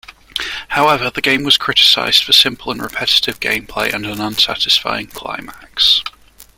[0.69, 6.03] However, the game was criticized for simple and repetitive gameplay and an unsatisfying climax.